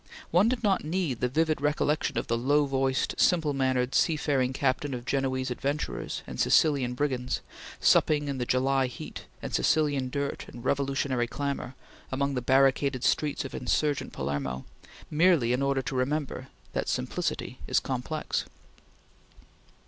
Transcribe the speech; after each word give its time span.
One 0.31 0.49
did 0.49 0.63
not 0.63 0.83
need 0.83 1.19
the 1.19 1.27
vivid 1.29 1.61
recollection 1.61 2.17
of 2.17 2.25
the 2.25 2.35
low 2.35 2.65
voiced, 2.65 3.13
simple 3.19 3.53
mannered, 3.53 3.93
seafaring 3.93 4.51
captain 4.51 4.95
of 4.95 5.05
Genoese 5.05 5.51
adventurers 5.51 6.23
and 6.25 6.39
Sicilian 6.39 6.95
brigands, 6.95 7.41
supping 7.79 8.27
in 8.27 8.39
the 8.39 8.45
July 8.47 8.87
heat 8.87 9.25
and 9.43 9.53
Sicilian 9.53 10.09
dirt 10.09 10.45
and 10.47 10.65
revolutionary 10.65 11.27
clamor, 11.27 11.75
among 12.11 12.33
the 12.33 12.41
barricaded 12.41 13.03
streets 13.03 13.45
of 13.45 13.53
insurgent 13.53 14.11
Palermo, 14.11 14.65
merely 15.11 15.53
in 15.53 15.61
order 15.61 15.83
to 15.83 15.95
remember 15.95 16.47
that 16.73 16.89
simplicity 16.89 17.59
is 17.67 17.79
complex. 17.79 18.45